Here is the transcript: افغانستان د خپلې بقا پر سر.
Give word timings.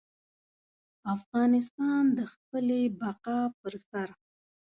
افغانستان 1.15 2.03
د 2.17 2.19
خپلې 2.33 2.81
بقا 3.01 3.39
پر 3.59 3.73
سر. 3.89 4.07